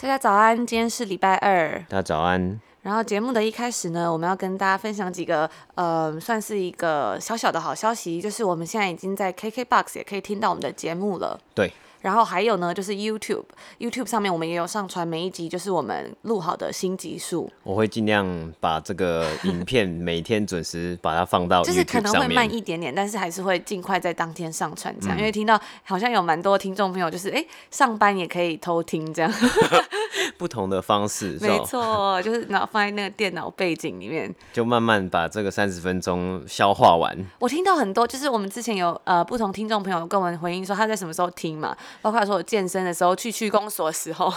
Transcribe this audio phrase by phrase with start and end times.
[0.00, 1.84] 大家早安，今天是礼拜二。
[1.88, 2.60] 大家早安。
[2.82, 11.36] 然后节目的一开始呢，我们要跟大家分享几个，呃，算是一个小小的好消息，就是我们现在已经在 KKBOX 也可以听到我们的节目了。
[11.52, 11.72] 对。
[12.00, 17.50] 然后还有呢，就是 YouTube，YouTube 上面我们也有上传每一集，就是我们录好的新集数。
[17.62, 21.84] 我会尽量把这个影片每天准时把它放到 YouTube 上面。
[21.84, 25.16] 就是可能会慢一点点，但是还是会尽快在当天上传这样。
[25.16, 29.32] 嗯、因为听到好像有蛮多听众朋友就是哎，上班也可以偷听这样。
[30.38, 37.16] 不同的方式， 没错，就是然后放在那个电脑背景里面，就慢慢把这个三十分钟消化完。
[37.40, 41.76] 我听到很多，就是我们之前有呃不同听众朋友跟我们回应说他在什么时候听嘛。
[42.00, 44.32] 包括说我健身的时候，去区公所的时候，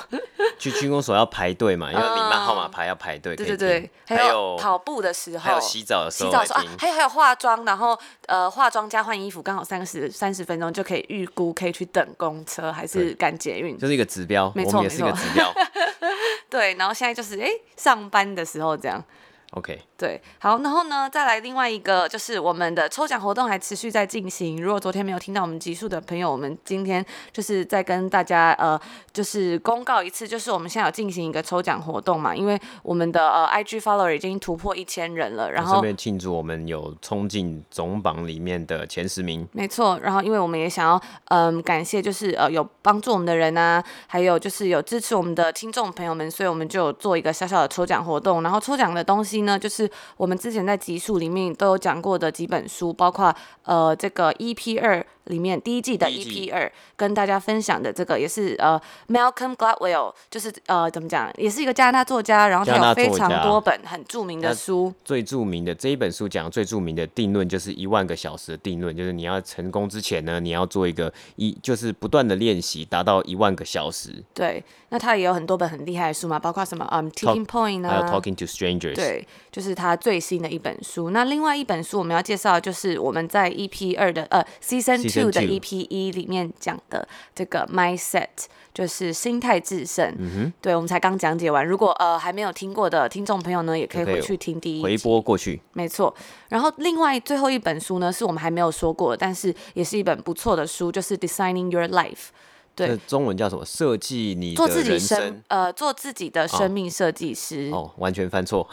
[0.57, 3.35] 去区公所要排队嘛， 因为领号码牌要排队。
[3.35, 15.53] 对对对，还有跑步的时候，还有洗澡的时候，洗澡的时候，啊还有还有化妆，然后呃化妆加换衣服，刚好三十三十分钟就可以预估可以去等公车还是赶捷运，就是一个指标，没错，也是一个指标。
[16.49, 19.03] 对，然后现在就是哎上班的时候这样。
[19.51, 24.63] OK，对，好，然后呢，再来另外一个，就是我们的抽奖活动还持续在进行。
[24.63, 28.79] 如果昨天没有听到我们集数的朋友，我们今天就是再跟大家呃，
[29.11, 39.45] 就是公告一次，就是我们现在有进行一个抽奖活动嘛，因为我们的呃 IG follower 已经突破一千人了，然后顺便庆祝我们有冲进总榜里面的前十名。
[39.51, 64.93] 没错，然后因为我们也想要嗯、呃、感谢，就是呃有帮助我们的人啊，还有就是有支持我们的听众朋友们，所以我们就有做一个小小的抽奖活动，然后抽奖的东西呢，就是我们之前在集数里面都有讲过的几本书，包括呃这个 EP 二里面第一季的 EP 二，跟大家分享的这个也是呃 Malcolm Gladwell，就是呃怎么讲，也是一个加拿大作家，然后他有非常多本很著名的书。
[65.05, 74.23] 最著名的这一本书讲最著名的定论就是一万个小时的定论，就是你要成功之前呢，你要做一个一就是不断的练习，达到一万个小时。
[74.33, 78.95] 对，那他也有很多本很厉害的书嘛，包括什么嗯 Tipping Point 啊，还有 Talking to Strangers。
[78.95, 81.09] 对，就是他最新的一本书。
[81.11, 88.27] 那另外一本书我们要介绍的就是我们在 EP 二的呃 Season Two 的 EP 一里面讲的这个 Mindset，
[88.73, 90.15] 就是心态制胜。
[90.17, 91.65] 嗯哼，对，我们才刚讲解完。
[91.65, 95.61] 如果呃还没有听过的听众朋友呢，也可以回去听第一，回播过去。
[95.73, 96.13] 没错。
[96.49, 102.29] 然后另外最后一本书呢，是我们还没有说过，但是也是一本不错的书，就是 Designing Your Life。
[102.73, 103.65] 对，中文叫什么？
[103.65, 107.69] 设计你做自己生呃，做自己的生命设计师。
[107.71, 108.67] 哦，哦，完全犯错。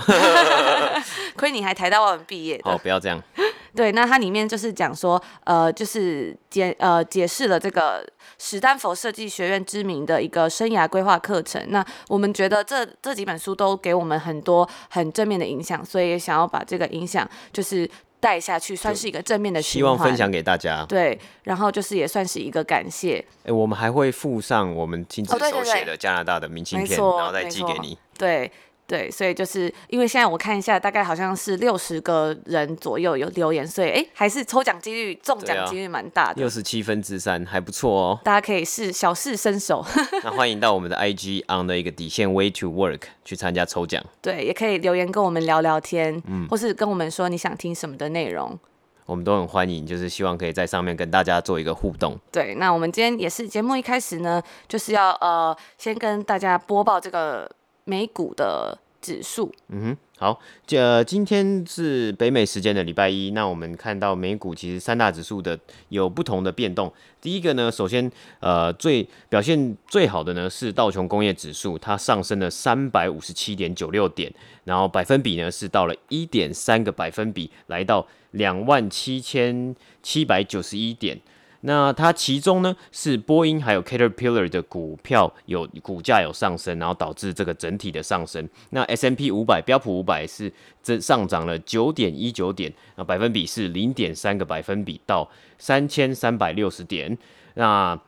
[1.36, 2.60] 亏你还台大外文毕业。
[2.64, 3.20] 哦，不要这样。
[3.74, 8.06] 对，那它里面就是讲说，呃，就是解呃解释了这个
[8.38, 11.62] 史丹佛设计学院知名的一个生涯规划课程。
[11.68, 17.88] 那我们觉得这这几本书都给我们很多很正面的影响，所以也想要把这个影响就是。
[18.20, 20.84] 带下去算是一个正面的希望分享给大家。
[20.88, 23.24] 对，然后就是也算是一个感谢。
[23.44, 27.98] 哎，我们还会附上我们亲自手写的加拿大的明信片，哦、然后再寄给你。
[28.16, 28.50] 对。
[28.88, 38.20] 对，所以就是因为现在我看一下，大概好像是六十个人左右有留言，所以哎，还是抽奖几率中奖几率蛮大的，六十七分之三还不错哦。
[38.24, 39.84] 大家可以试小试身手。
[40.24, 44.02] 那欢迎到我们的 IG on 的一个底线 Way to Work 去参加抽奖。
[44.22, 48.58] 对，也可以留言跟我们聊聊天，嗯，或是跟我们说你想听什么的内容，
[49.04, 49.84] 我们都很欢迎。
[49.84, 52.18] 就是希望可以在上面跟大家做一个互动。
[52.32, 57.46] 对，那我们今天也是节目一开始呢，就是要呃先跟大家播报这个。
[57.88, 66.92] 美股的指数，嗯哼，好，这今天是北美时间的礼拜一，那我们看到美股其实三大指数的有不同的变动。
[67.18, 74.30] 第一个呢，首先呃最表现最好的呢是道琼工业指数，它上升了三百五十七点九六点，
[74.64, 81.18] 然后百分比呢是到了一点三个百分比，来到两万七千七百九十一点。
[81.62, 88.48] 那它其中呢是波音还有 Caterpillar 的股票有股价有上升，然后导致这个整体的上升。
[88.70, 90.52] 那 S M P 五百标普五百是
[90.82, 95.28] 这上涨了九点一九点，那百分比是零点三个百分比到
[95.58, 97.18] 三千三百六十点。
[97.54, 97.98] 那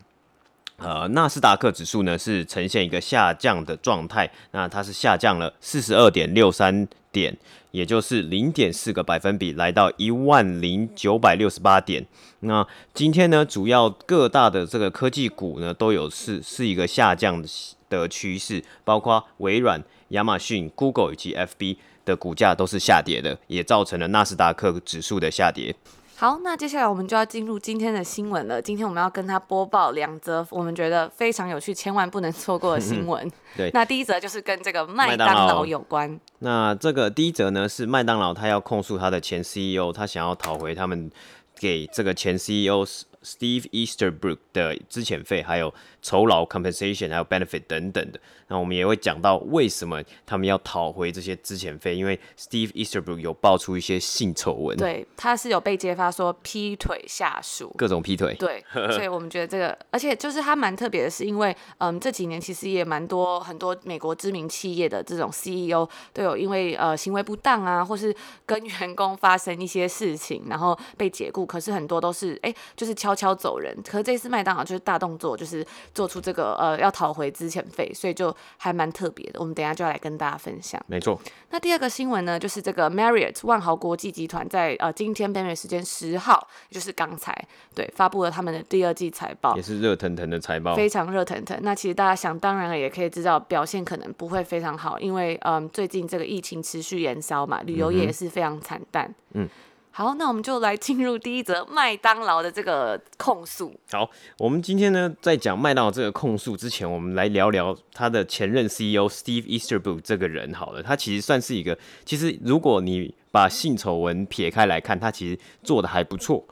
[0.80, 7.36] 呃纳斯达克指数呢是呈现一个下降的状态，那它是下降了四十二点六三点。
[7.70, 12.04] 也就是零点四个百分比，来到一万零九百六十八点。
[12.40, 17.40] 那今天呢，主要各大的这个科技股呢，都有是是一个下降
[17.88, 25.72] 的趋势，包括微软、亚马逊、Google 以及 FB 的股价都是下跌的，也造成了纳斯达克指数的下跌。
[26.20, 28.60] 好，那接下来我们就要进入今天的新闻了。
[28.60, 33.26] 今天我们要跟他播报两则我们觉得非常有趣、千万不能错过的新闻。
[33.56, 36.20] 对，那第一则就是跟这个麦当劳有关。
[36.40, 41.10] 那这个第一则呢是麦当劳，他要控诉他的前 CEO，他想要讨回他们
[41.58, 42.84] 给这个前 CEO
[43.22, 48.20] Steve Easterbrook 的资遣费，还有酬劳 compensation，还有 benefit 等等的。
[48.48, 68.12] 那我们也会讲到为什么他们要讨回这些资遣费，因为 Steve Easterbrook 有爆出一些性丑闻，对，他是有被揭发说劈腿下属，各种劈腿，对， 所以我们觉得这个，而且就是他蛮特别的是，因为嗯这几年其实也蛮多很多美国知名企业的这种 CEO 都有因为呃行为不当啊，或是
[68.44, 75.64] 跟员工发生一些事情，然后被解雇，可是很多都是哎就是悄悄走人，可是这次麦当劳就是大动作，就是
[75.94, 79.40] 做出这个呃要讨回之前费，所以就还蛮特别的。
[79.40, 80.80] 我们等一下就要来跟大家分享。
[80.86, 81.20] 没错。
[81.50, 87.34] 那第二个新闻呢，就是这个 Marriott 万豪国际集团在呃今天北美时间十号，也就是刚才
[87.74, 91.58] 对发布了他们的第二季财报，也是热腾腾的财报，非常热腾腾。
[91.62, 99.14] 那其实大家想当然了，也可以知道表现可能不会非常好，因为嗯最近这个疫情持续延烧嘛，旅游业也是非常惨淡。
[99.32, 99.48] 嗯。
[99.92, 103.74] 好，那我们就来进入第一则麦当劳的这个控诉。
[103.90, 104.08] 好，
[104.38, 110.54] 我们今天呢，在讲麦当劳这个控诉之前，我们来聊聊他的前任 CEO Steve Easterbrook 这个人。
[110.54, 116.44] 好了，他其实算是一个，其实如果你把性丑闻撇开来看，他其实做的还不错。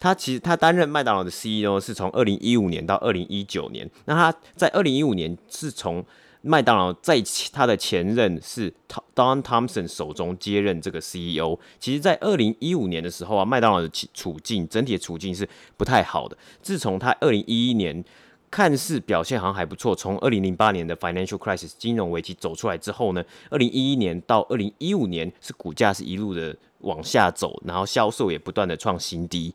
[0.00, 3.88] 他其实他担任麦当劳的 CEO 是从二零一五年到二零一九年。
[4.06, 6.04] 那他在二零一五年是从
[6.42, 7.22] 麦当劳在
[7.52, 8.72] 他的前任是
[9.14, 11.58] Don Thompson 手中接任这个 CEO。
[11.78, 15.46] 其实，在二零一五年的时候啊，麦当劳的处境整体的处境是
[15.76, 16.36] 不太好的。
[16.62, 18.02] 自从他二零一一年
[18.50, 29.54] 看似表现好像还不错，从二零零八年的 Financial Crisis 金融危机走出来之后呢，二零一一年到二零一五年是股价是一路的往下走，然后销售也不断的创新低，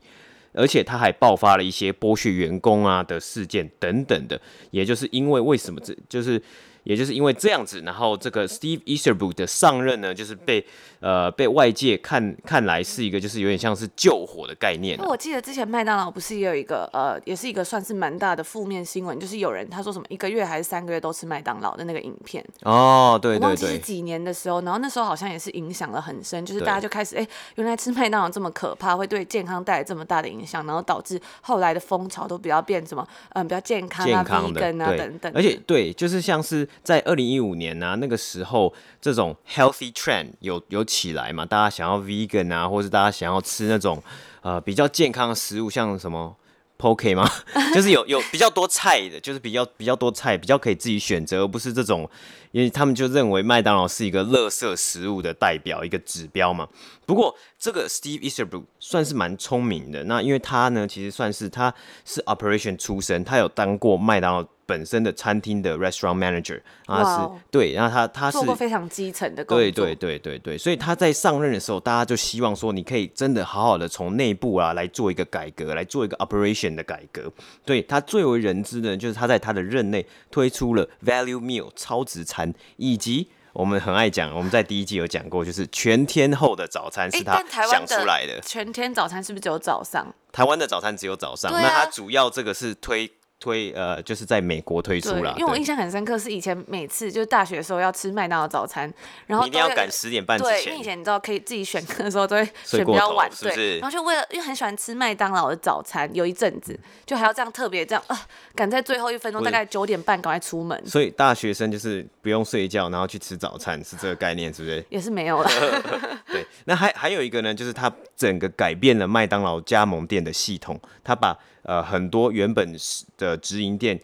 [0.52, 4.40] 而且他还爆发了一些剥削员工啊的事件等等的。
[4.70, 6.40] 也就是因为为什么这就是。
[6.86, 10.64] 也就是因为这样子，然后这个 Steve Easterbrook 的上任呢，就是被
[11.00, 14.98] 呃被外界看看来是一个就是有点像是救火的概念。
[14.98, 22.44] 那我记得之前麦当劳不是也有一个呃，也是一个算是蛮大的负面新闻，就是有人他说什么一个月还是三个月都吃麦当劳的那个影片。
[22.62, 23.46] 哦，对对对。
[23.46, 27.26] 忘记是几年的时候，然后那时候好像也是影响了很深，就是大家就开始哎，
[27.56, 35.32] 原来吃麦当劳这么可怕，会对健康带来这么大的影响，然后导致后来的风潮都比较变什么嗯比较健康啊、健康的啊等等。
[35.34, 36.68] 而且对，就是像是。
[36.82, 41.44] 在二零一五年呢、啊，那个时候这种 healthy trend 有有起来嘛？
[41.44, 44.02] 大家想要 vegan 啊，或是大家想要吃那种
[44.40, 46.34] 呃比较健康的食物，像什么
[46.78, 47.28] poke 吗？
[47.74, 52.08] 就是有有比较多菜的，就是比较比较多菜，比较可以自己选择，而不是这种，
[52.52, 56.68] 因为他们就认为麦当劳是一个垃圾食物的代表，一个指标嘛。
[57.04, 61.74] 不过这个 Steve Easterbrook 算是蛮聪明的，那因为他呢，其实算是他
[62.04, 64.46] 是 operation 出身，他有当过麦当劳。
[64.66, 77.32] 本身的餐厅的 restaurant manager，他是 Wow 对，然后他他是做过非常基层的工作，对对对对对，所以他在上任的时候，大家就希望说，你可以真的好好的从内部啊来做一个改革，来做一个 operation 的改革。
[77.64, 88.34] 对，他最为人知的，就是他在他的任内推出了 value meal 超值餐，以及我们很爱讲，我们在第一季有讲过，就是全天候的早餐是他想出来的。
[88.34, 90.12] 的全天早餐是不是只有早上？
[90.32, 93.12] 台湾的早餐只有早上，啊、那他主要这个是推。
[93.38, 98.90] 推呃，就是在美国推出了，因为我印象很深刻，是以前每次就是大学的时候要吃麦当劳早餐，
[99.26, 100.52] 然后一定要赶十点半之前。
[100.54, 103.78] 对，因为以前你知道可以自己选课的时候都会选比较晚，是是对。
[103.78, 108.18] 然后就为了因为很喜欢吃麦当劳的早餐，有一阵子就还要这样特别这样啊，
[108.54, 110.82] 赶在最后一分钟，大概九点半赶快出门。
[110.86, 114.82] 所以大学生就是不用睡觉，然后去吃早餐，是这个概念，是不是？
[114.88, 115.50] 也是没有了。
[116.32, 121.36] 对，那还还有一个呢，就是他整个改变了麦当劳加盟店的系统，他把。
[121.66, 122.76] 呃，很多原本
[123.18, 124.00] 的直营店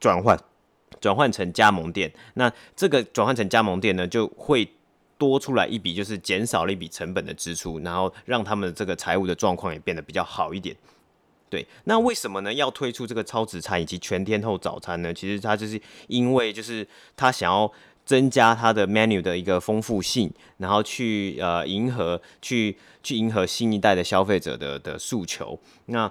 [0.00, 0.38] 转换
[1.00, 4.68] 转换成加盟店，那这个转换成加盟店呢，就会
[5.16, 10.76] 多出来一笔，就是减少了一笔成本的支出，然后让他们的这个财务的状况也变得比较好一点。
[11.48, 12.52] 对，那为什么呢？
[12.52, 15.14] 要推出这个超值餐以及全天候早餐呢？
[15.14, 16.86] 其实他就是因为就是
[17.16, 17.70] 他想要
[18.04, 25.56] 增加他的 menu 的一个丰富性，然后去呃迎合去去迎合新一代的消费者的的诉求。
[25.86, 26.10] 那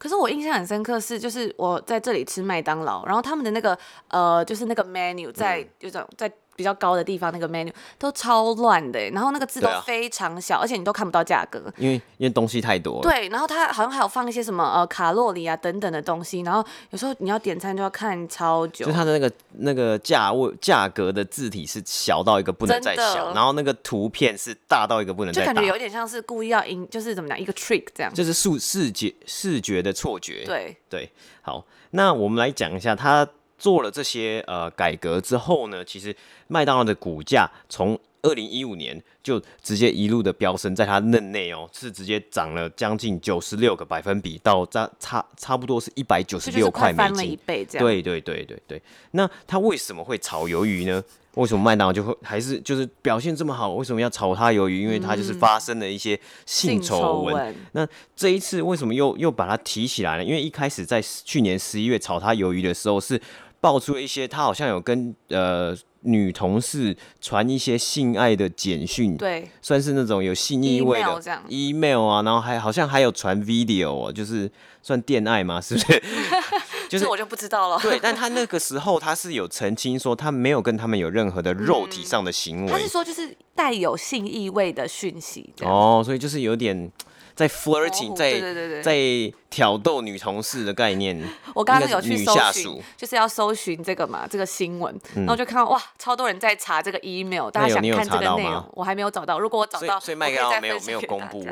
[0.00, 3.78] 可是我印象很深刻是，就是我在这里吃麦当劳，然后他们的那个
[4.08, 6.32] 呃，就是那个 menu 在有种在。
[6.60, 13.00] 比较高的地方那个 menu 都超乱的，然后那个字都非常小，啊、而且你都看不到价格，因为因为东西太多了。
[13.00, 18.84] 对，然后它好像还有放一些什么呃卡路里啊等等的东西，然后有时候你要点餐就要看超久。
[18.84, 30.44] 就它的那个那个价位价格的字体是小到一个不能再小，然后那个图片是大到一个不能再大，就感觉有点像是故意要赢，就是怎么讲一个 trick 这样，就是视视觉视觉的错觉。
[30.44, 33.26] 对对，好，那我们来讲一下它。
[33.60, 36.16] 做了这些呃改革之后呢，其实
[36.48, 47.86] 麦当劳的股价从二零一五年就直接一路的飙升，在它任内哦，是直接涨了将近九十六个百分比，到差差差不多是一百九十六块美金，翻了一倍这样。
[47.86, 48.82] 对对对对对。
[49.12, 51.02] 那它为什么会炒鱿鱼呢？
[51.34, 53.72] 为什么麦当劳就会还是就是表现这么好？
[53.72, 54.82] 为什么要炒它鱿鱼？
[54.82, 57.34] 因为它就是发生了一些性丑闻。
[57.36, 60.24] 嗯、那这一次为什么又又把它提起来了？
[60.24, 63.18] 因为一开始在去年十一月炒它鱿鱼的时候是。
[63.60, 74.50] 爆出了一些，他好像有跟呃女同事传一些性爱的简讯，对，算是那种有性意味的 email, 啊，然后还好像还有传 video 哦，就是
[74.82, 75.60] 算电爱嘛？
[75.60, 76.02] 是不是？
[76.88, 77.78] 就是我就不知道了。
[77.80, 85.52] 对，但 他那个时候他是有澄清说，他没有跟他们有任何的肉体上的行为，嗯、他是说就是带有性意味的讯息。
[85.60, 86.90] 哦，所以就是有点。
[87.34, 91.20] 在 flirting，在在挑逗女同事的概念。
[91.54, 99.38] 我刚刚有去搜寻，就是要搜寻这个嘛，这个新闻，嗯、然后就看到哇，超多人在查这个 email，大家想看这个内容，我还没有找到。
[99.38, 101.46] 如果我找到，所以麦当劳没有没有公布。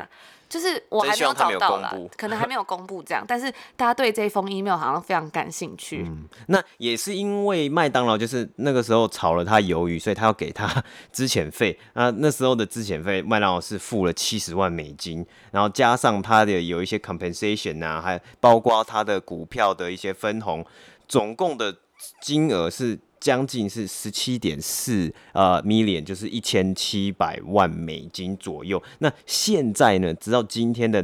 [0.49, 6.05] 就是我还没有找到啦，可能还没有公布这样，但是大家对这一封 email 好像非常感兴趣。
[6.07, 11.79] 嗯，那也是因为麦当劳就是那个时候炒了他鱿鱼，所以他要给他 资遣费。
[11.93, 20.65] 那那时候的资遣费，麦当劳是付了七十万美金，然后加上他的有一些 compensation 啊，还包括他的股票的一些分红，
[21.07, 21.77] 总共的
[22.21, 22.99] 金额是。
[23.21, 28.83] 将近是十七点四呃 million，就是一千七百万美金左右。
[28.99, 31.03] 那现在呢，直到今天的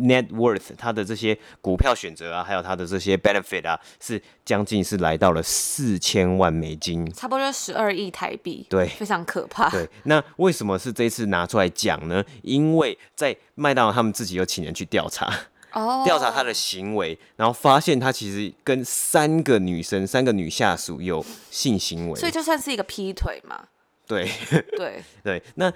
[0.00, 8.66] net worth，它的这些股票选择啊，还有它的这些 benefit 啊，是将近是来到了四千万美金，差不多十二亿台币。
[8.68, 9.70] 对，非常可怕。
[9.70, 12.24] 对，那为什么是这次拿出来讲呢？
[12.42, 15.32] 因为在麦当劳他们自己有请人去调查。
[16.04, 23.68] 调查他的行为，然后发现他其实跟三个女生、三个女下属有性行为，所以就算是一个劈腿嘛。
[24.06, 24.30] 对
[24.76, 25.72] 对 对，那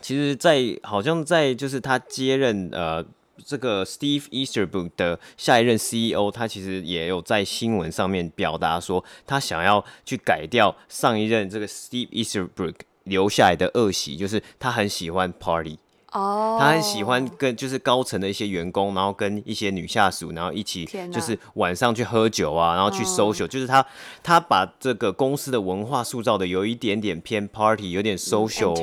[0.00, 3.04] 其实在，在好像在就是他接任呃
[3.44, 15.78] 这个 Steve Easterbrook 的下一任 CEO，他其实也有在新闻上面表达说，他想要去改掉上一任这个 Steve Easterbrook 留下来的恶习，就是他很喜欢 party。
[16.12, 23.82] 哦，他很喜欢跟就是高层的一些员工，然后跟一些女下属，然后一起就是晚上去喝酒啊，然后去 social，就是他
[24.22, 28.74] 他把这个公司的文化塑造的有一点点偏 party，有点 social，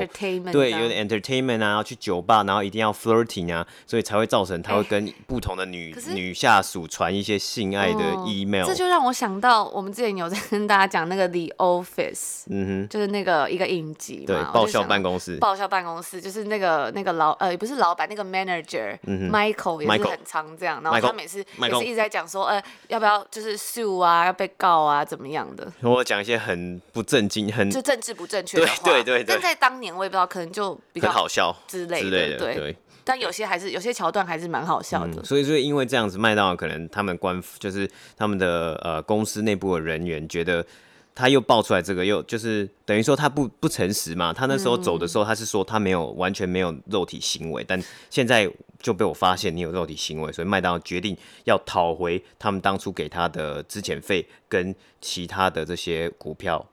[0.52, 8.66] 对，有点 entertainment 啊，然后去酒吧，然后一定要 flirting 啊，所以才会造成他会跟不同的女女下属传一些性爱的 email。
[8.66, 17.19] 这就让我想到我们之前有在跟大家讲那个 The Office，嗯哼，就是那个一个影集嘛，对，爆笑办公室，爆笑办公室就是那个那个。
[17.20, 25.72] 老呃也不是老板，那个 manager、嗯、Michael 也是很常这样，然后他每次也是一直在讲说，呃要不要就是 sue 啊，要被告啊，怎么样的？
[25.82, 29.36] 我讲一些很不正经、很就政治不正确的话，对对对，对。
[29.36, 32.78] 但在当年我也不知道，可能就比较好笑之类的，对，对。
[33.04, 35.22] 但有些还是有些桥段还是蛮好笑的。
[35.22, 40.66] 嗯、所以所以因为这样子，麦当劳可能他们官就是他们的呃公司内部的人员觉得。
[41.16, 44.32] 他又爆出来这个，又就是等于说他不不诚实嘛。
[44.32, 48.50] 他那时候走的时候，他是说他没有完全没有肉体行为，但现在
[48.82, 56.66] 就被我发现你有肉体行为，所以麦当劳决定要讨回他们当初给他的资遣费跟其他的这些股票。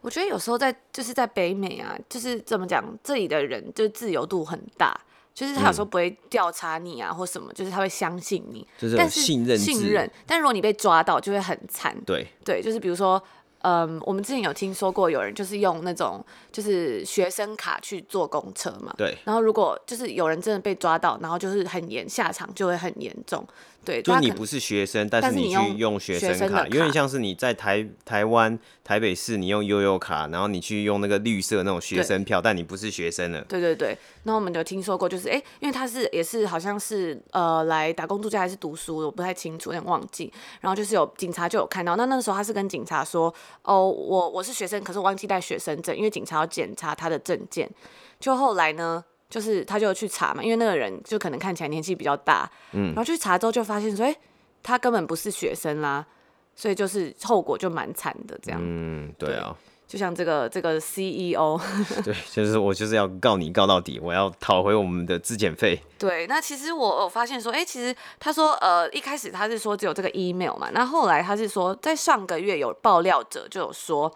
[0.00, 4.98] 我觉得有时候在就是在北美啊，就是怎么讲，这里的人就是自由度很大，
[5.34, 10.10] 就是他有时候不会调查你啊或什么，就是他会相信你，就是信任信任。
[10.26, 11.94] 但如果你被抓到，就会很惨。
[12.06, 13.22] 对对，就是比如说。
[13.64, 19.16] 嗯，我们之前有听说过有人就是用那种就是学生卡去坐公车嘛，对。
[19.24, 23.42] 然后如果就是有人真的被抓到，然后就是很严，下场就会很严重。
[23.84, 33.42] 对，就你不是学生，但是你去用学生卡，有点像是你在台台湾台北市，你用悠悠卡，然后你去用那个绿色那种学生票，但你不是学生了。
[33.42, 40.32] 对对对，那我们有听说过，就是哎，因为他是也是好像是呃来打工度假还是读书的，我不太清楚，有点忘记。
[40.60, 47.70] 然后就是有警察就有看到，那那个时候他是跟警察说，哦，我我是学生，可是我忘记带学生证，因为警察要检查他的证件。
[48.18, 49.04] 就后来呢？
[49.30, 54.18] 就是他就去查嘛，因为那个人就可能看起来年纪比较大，嗯，然后去查之后就发现说，哎、欸，
[54.62, 56.06] 他根本不是学生啦，
[56.54, 58.60] 所以就是后果就蛮惨的这样。
[58.62, 59.56] 嗯，对啊，
[59.88, 61.58] 就像这个这个 CEO，
[62.04, 65.80] 对，就是我就是要告你告到底，我要讨回我们的质检费。
[65.98, 74.14] 对，那其实我我发现说，哎，其实他说，呃，一开始他是说只有这个 email 嘛，那后来他是说，在上个月有爆料者就有说。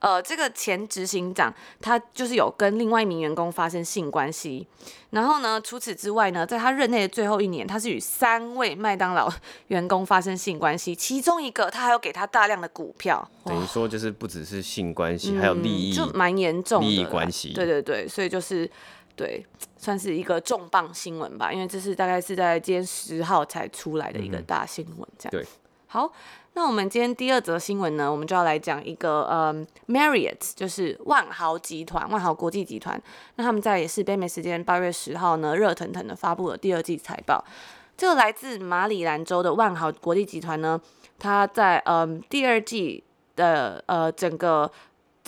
[0.00, 4.66] 呃，这个前执行长他就是有跟另外一名员工发生性关系，
[5.10, 9.28] 然后呢，除此之外呢，在他任内的最后一年，他是与三位麦当劳
[9.68, 17.52] 员工发生性关系，其中一个他还有给他大量的股票，等于说就是不只是性关系，还有利益，就蛮严重的利益关系。
[17.52, 18.70] 对对对，所以就是
[19.16, 19.44] 对，
[19.76, 25.30] 算是一个重磅新闻吧，因为这是大概是在今天十号才出来的一个大新闻，这样。
[25.32, 25.44] 对，
[25.88, 26.12] 好。
[26.54, 33.00] 那我们今天第二则新闻呢，我们就要来讲一个呃、嗯、Marriott，就是万豪集团、万豪国际集团。
[33.36, 37.44] 那他们在也是北美时间八月十号呢，热腾腾的发布了第二季财报。
[37.96, 40.80] 这个来自马里兰州的万豪国际集团呢，
[41.16, 43.04] 它在嗯第二季
[43.36, 44.68] 的呃整个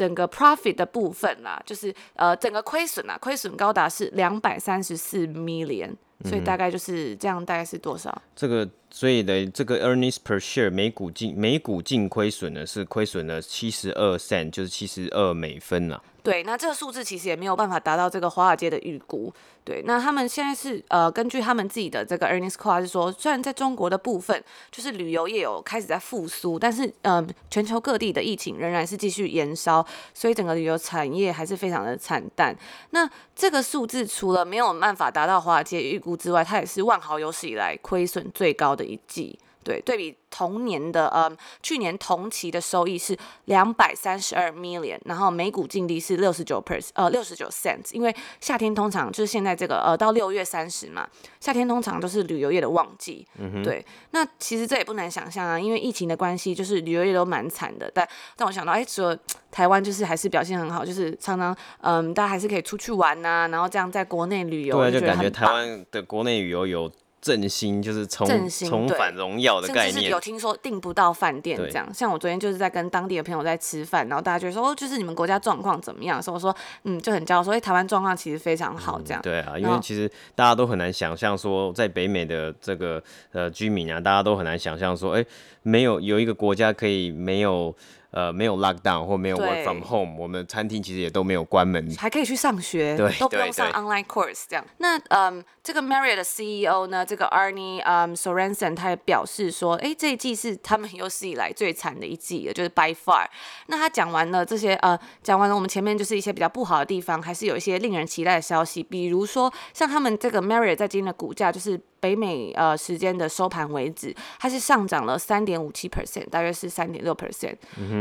[0.01, 5.91] 整个 profit 的部分啦，就是呃整个亏损啊，亏损高达是两百三十四 million，
[6.25, 8.23] 所以大概就是这样，大概是多少？
[8.35, 8.67] 这个。
[8.93, 16.03] 所以的这个 earnings per share 每股净每股净亏损呢，是亏损了七十二 cent，就是七十二美分啊。
[16.23, 19.33] 对，那这个数字其实也没有办法达到这个华尔街的预估。
[19.65, 29.85] 对，那他们现在是呃，根据他们自己的这个 earnings call 是说，虽然在中国的部分就是旅游业有开始在复苏，但是呃，全球各地的疫情仍然是继续延烧，
[30.15, 32.57] 所以整个旅游产业还是非常的惨淡。
[32.91, 39.39] 那这个数字除了没有办法达到华尔街预估之外，它也是万豪有史以来亏损最高的一季。
[39.63, 41.31] 对，对比同年的呃，
[41.63, 47.93] 去年同期的收益是两百三十二 million，然后每股净利是六十九 percent，呃，六十九 cents。
[47.93, 51.09] 因为夏天通常就是现在这个呃，到六月三十嘛，
[51.41, 53.27] 夏天通常都是旅游业的旺季。
[53.39, 53.63] 嗯哼。
[53.63, 57.91] 对，那其实这也不难想象啊，因为疫情的关系，就是旅游业都蛮惨的。
[57.93, 59.19] 但但我想到，哎，除了
[59.51, 66.91] 台湾就是还是表现很好，就是常常嗯、呃，大家还是可以出去玩呐、啊，然后这样在国内旅游，对，就感觉台湾的国内旅游有。
[67.21, 71.93] 振兴就是重重返荣耀的概念，有听说订不到饭店这样。
[71.93, 76.23] 像我昨天就是在跟当地的朋友在吃饭，然后大家就说哦，就是你们国家状况怎么样？
[76.23, 79.21] 所以我说嗯，就很骄傲，说哎，台湾状况其实非常好这样。
[79.21, 83.03] 嗯、对啊，因为其实大家都很难想象说，在北美的这个
[83.33, 85.25] 呃居民啊，大家都很难想象说，哎，
[85.63, 87.75] 没有有一个国家可以没有。
[88.11, 94.65] 呃，没有 lockdown 或没有 work from home，我们餐厅其实也都没有关门，还可以去上学，对，都不用上 online course 这样。
[94.79, 103.27] 那嗯，这个 Marriott 的 CEO 呢，这个 Arnie 嗯 Sorenson 他也表示说，哎，这一季是他们有史以来最惨的一季了，就是 by far。
[103.69, 111.81] 那他讲完了这些，呃，讲完了我们前面就是一些比较不好的地方，还是有一些令人期待的消息，比如说像他们这个 Marriott 在今天的股价就是。
[112.01, 117.55] 北美呃时间的收盘为止，它是上涨了三点五七 percent，大约是三点六 percent。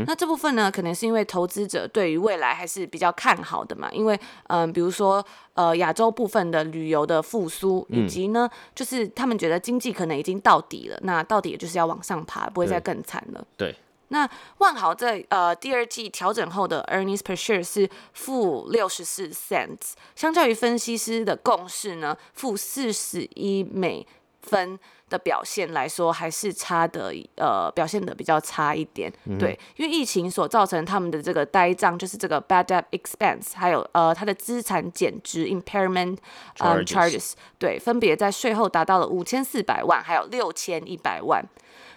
[0.06, 4.14] 那这部分呢，可能是因为投资者对于未来还是比较看好的嘛，因为
[4.48, 13.44] 嗯、呃，比如说呃亚洲部分的旅游的复苏，以及呢，嗯、就是他们觉得经济可能已经到底了，那到底也就是要往上爬，不会再更惨了。
[13.56, 13.74] 对。
[14.12, 24.06] 那万豪在呃第二季调整后的 earnings per share 是负六十四 cents，相较于分析师的共识呢，负四十一美
[24.42, 29.12] 分的表现来说，还是差的呃表现的比较差一点。
[29.26, 36.16] 嗯、对，因为疫情所造成他们的这个呆账，就是这个 bad debt expense，还有呃它的资产减值 impairment
[36.56, 41.44] charges 对，分别在税后达到了五千四百万，还有六千一百万。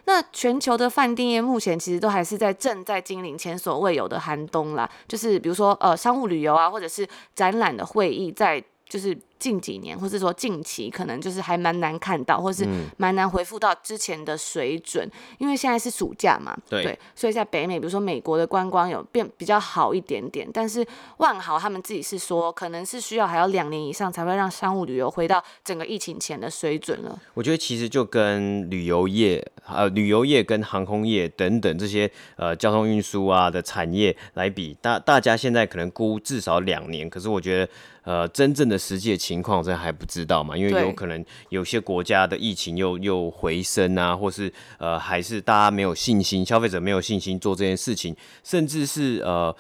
[0.06, 9.18] 那全球的饭店业目前其实都还是在正在经历前所未有的寒冬啦，就是比如说呃商务旅游啊，或者是展览的会议在就是。
[9.44, 20.86] 近几年，或是说近期，可能就是还蛮难看到，或是蛮难回复到之前的水准，嗯、因为现在是暑假嘛，对，对，所以在北美，比如说美国的观光有变比较好一点点，但是
[21.18, 27.20] 万豪他们自己是说，可能是需要还要两年以上才会让商务旅游回到整个疫情前的水准了。
[27.34, 37.72] 我觉得其实就跟旅游业、呃，旅游业跟航空业等等这些呃交通运输啊的产业来比，大大家现在可能估至少两年，可是我觉得
[38.04, 40.56] 呃真正的实际的情情况我真的还不知道嘛？
[40.56, 49.54] 因为有可能有些国家的疫情又又回升啊，或是呃还是大家没有信心，消费者没有信心做这件事情，甚至是呃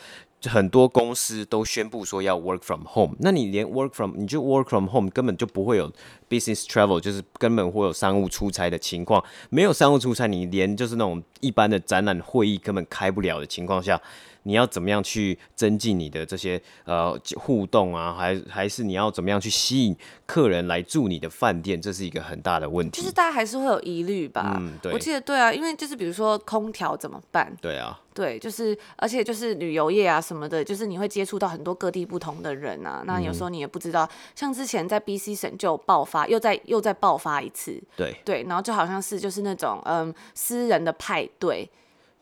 [0.46, 5.92] 很多公司都宣布说要 work from home，那你连 work from 你就 work from home 根本就不会有
[6.30, 14.00] business travel，就是根本会有商务出差的情况，没有商务出差，你连就是那种一般的展览会议根本开不了的情况下。
[14.43, 23.01] 你要怎么样去增进你的这些呃互动啊，还还是你要怎么样去吸引客人来住你的饭店，这是一个很大的问题。
[23.01, 24.58] 就是大家还是会有疑虑吧？
[24.60, 24.91] 嗯，对。
[24.91, 27.56] 我记得对啊，因为就是比如说空调怎么办？
[27.62, 27.99] 对啊。
[28.13, 33.01] 对，就是而且就是旅游业啊什么的，就是你会接触到很多各地不同的人啊。
[33.08, 37.82] 那有时候你也不知道，嗯、像之前在 BC 省就爆发，又在又再爆发一次。
[37.97, 41.67] 对对，然后就好像是就是那种嗯私人的派对。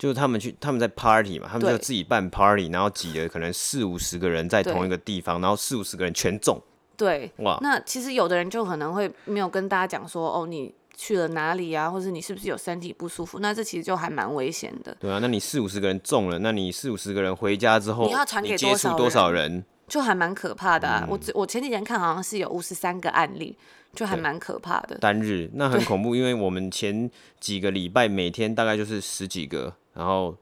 [0.02, 6.60] 就是他们去，他们在 party 嘛，他们就自己办 party，然后挤了可能四五十个人在同一个地方，然后四五十个人全中。
[6.98, 13.38] 对，哇，那其实有的人就可能会没有跟大家讲说，哦，你去了哪里啊，或者你是不是有身体不舒服？
[13.38, 14.98] 那这其实就还蛮危险的。
[15.00, 19.64] 对啊，那你四五十个人中了，那你四五十个人回家之后，你要传给多少多少人？
[19.88, 21.04] 就还蛮可怕的啊！
[21.04, 23.56] 嗯、我我前几天看好像是有五十三个案例，
[23.94, 24.98] 就还蛮可怕的。
[24.98, 30.36] 单日那很恐怖，因为我们前几个礼拜每天大概就是十几个，然后。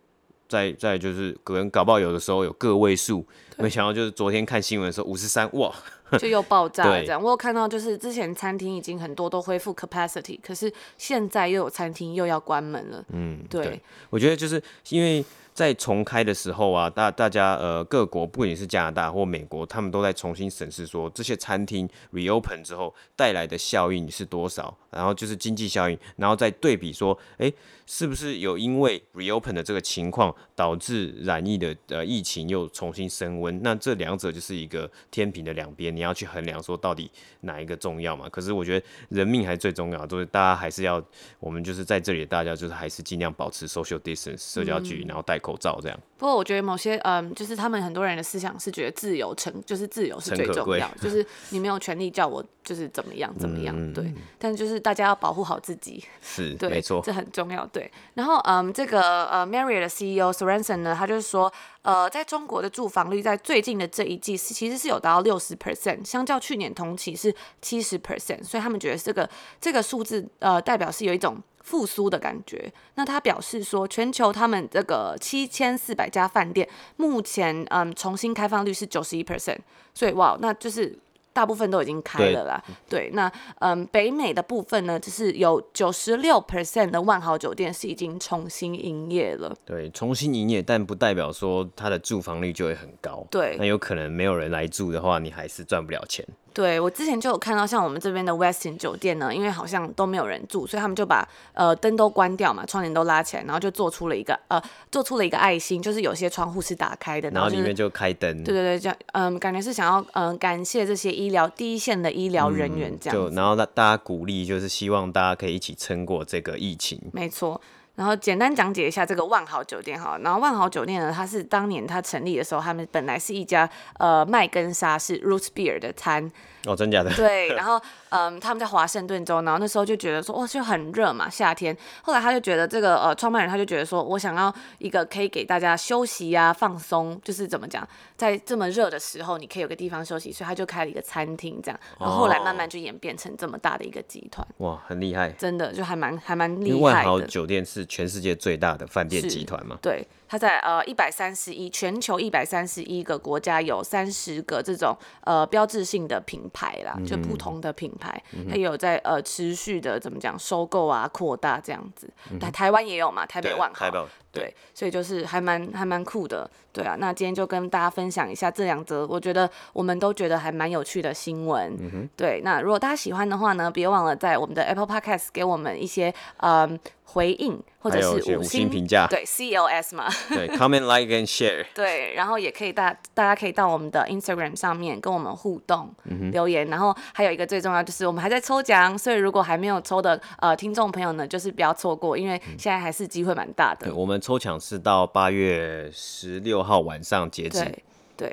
[0.50, 3.24] 再再就是可能搞不好有的时候有个位数，
[3.58, 5.72] 没想到就是昨天看新闻的时候五十三哇，
[6.18, 7.22] 就又爆炸了这样。
[7.22, 13.06] 我有看到就是之前餐厅已经很多都恢复 capacity，可是现在又有餐厅又要关门了。
[13.10, 14.60] 嗯，对，对，我觉得就是
[14.90, 15.24] 因为。
[15.60, 27.54] 在重开的时候啊，大大家呃各国不仅是加拿大或美国，他们都在重新审视说这些餐厅 reopen 之后带来的效应是多少，然后就是经济效应，然后再对比说，哎、欸，
[27.86, 33.62] 是不是有因为 reopen 的这个情况导致染疫的呃疫情又重新升温？
[33.62, 38.30] 那这两者就是一个天平的两边，你要去衡量说到底哪一个重要嘛？
[38.30, 41.04] 可是我觉得人命还是最重要，就是大家还是要
[41.42, 45.49] 我们就是在这里，大家就是还是尽量保持 social distance 社交距离，然后戴口。
[45.50, 54.14] 口罩这样，不过我觉得某些嗯，就是他们很多人的思想是觉得自由成就是自由是最重要，就是你没有权利叫我就是怎么样怎么样，嗯、对。
[54.38, 57.66] 但就是大家要保护好自己，是 对，没错，这很重要。
[57.68, 69.28] 对，然后嗯，这个呃，Marriott 的 CEO Sorensen 呢，他就是说，呃，在中国的住房率在最近的这一季是其实是有达到六十 percent，相较去年同期是七十 percent，所以他们觉得这个
[69.60, 71.42] 这个数字呃，代表是有一种。
[71.70, 72.74] 复苏的感觉。
[72.96, 79.60] 那他表示说，全球他们这个七千四百家饭店，目前嗯重新开放率是九十一 percent，
[79.94, 80.98] 所以哇，那就是
[81.32, 82.64] 大部分都已经开了啦。
[82.90, 89.56] 对，对，那嗯北美的部分呢，就是有九十六 percent 的万豪酒店是已经重新营业了。
[89.64, 93.24] 对，重新营业，但不代表说它的住房率就会很高。
[93.30, 96.26] 对，那有可能没有人来住的话，你还是赚不了钱。
[96.60, 108.44] 对，我之前就有看到，像我们这边的 Westin 酒店呢，因为好像都没有人住，所以他们就把呃灯都关掉嘛，窗帘都拉起来，然后就做出了一个呃做出了一个爱心，就是有些窗户是打开的，然后、里面就开灯。
[108.44, 113.30] 对对对，这样嗯，感觉是想要嗯感谢这些医疗第一线的医疗人员这样、嗯。
[113.30, 117.00] 就然后让大家鼓励，就是希望大家可以一起撑过这个疫情。
[117.14, 117.62] 没错。
[118.00, 126.32] 然后简单讲解一下这个万豪酒店哈，然后万豪酒店呢，它是当年它成立的时候，他们本来是一家呃麦根沙是 root beer 的餐。
[126.66, 127.14] 哦，真假的？
[127.14, 131.76] 对， 然后嗯，他们在华盛顿州，然后那时候就觉得说，哇，就很热嘛，夏天。
[132.02, 141.80] 后来他就觉得这个呃，创办人他就觉得说，我想要一个可以给大家休息呀、啊、放松，就是怎么讲，在这么热的时候，你可以有个地方休息，所以他就开了一个餐厅，这样。
[141.98, 144.46] 然后后来慢慢就演变成这么大的一个集团。
[144.58, 146.68] 哇，很厉害，真的就还蛮还蛮厉害的。
[146.68, 149.78] 因为万豪酒店是全世界最大的饭店集团嘛？
[149.82, 150.08] 对。
[150.32, 162.08] 它在呃一百三十一全球一百三十一个国家有三十个这种呃标志性的品牌啦，嗯、就不同的品牌，它、嗯、有在呃持续的怎么讲收购啊扩大这样子。
[162.30, 164.08] 嗯、台湾也有嘛，台北万豪。
[164.32, 166.96] 对，所以就是还蛮还蛮酷的，对啊。
[167.00, 171.76] 那今天就跟大家分享一下这两则，我觉得我们都觉得还蛮有趣的新闻。
[171.80, 172.08] 嗯。
[172.16, 179.08] 对，那如果大家喜欢的话呢，别忘了在我们的 Apple Podcast 给我们一些嗯回应，或者是五星评价。
[179.08, 180.08] 对，CLS 嘛。
[180.30, 181.66] 对，Comment, Like and Share。
[181.76, 186.68] 对，然后也可以大大家可以到我们的 Instagram 上面跟我们互动、嗯、留言。
[186.68, 193.88] 然后还有一个最重要就是我们还在抽奖，所以如果还没有抽的呃听众朋友呢，就是不要错过，因为现在还是机会蛮大的。
[193.88, 194.20] 对，我们。
[194.20, 197.62] 抽奖是到八月十六号晚上截止。
[197.62, 197.84] 对，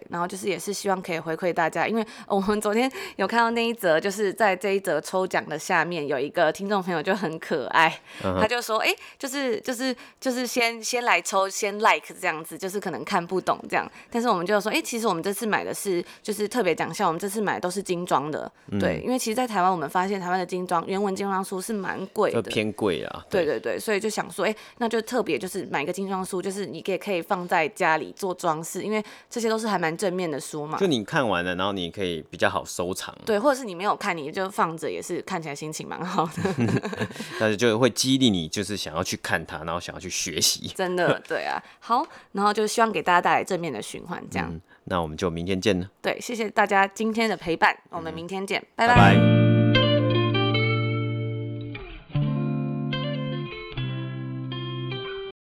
[0.09, 8.41] 然后就是也是希望可以回馈大家，因为我们昨天有看到那一则，就是在这一则抽奖的下面有一个听众朋友就很可爱，uh huh.
[8.41, 29.76] 他就说，哎，就是就是就是先先来抽，先 like 这样子，就是可能看不懂这样，但是我们就说，哎，其实我们这次买的是就是特别奖项，我们这次买的都是精装的，嗯、对，因为其实，在台湾我们发现台湾的精装原文精装书是蛮贵的，偏贵啊，对对对，所以就想说，哎，那就特别就是买一个精装书，就是你也可以放在家里做装饰，因为这些都是很。
[29.77, 30.79] 还蛮正面的书嘛。
[30.79, 33.15] 就你看完了，然后你可以比较好收藏。
[33.27, 36.55] 对，或者是你没有看，你就放着，也是看起来心情蛮好的。
[37.39, 40.69] 但是就会激励你，就是想要去看它，然后想要去学习。
[40.75, 41.63] 真的， 对啊。
[41.81, 44.61] 好，然后就希望给大家带来正面的循环，这样、嗯。
[44.85, 45.91] 那我们就明天见了。
[46.01, 48.95] 对，谢谢大家今天的陪伴，我们明天见，嗯、拜拜。
[48.95, 49.66] 拜拜。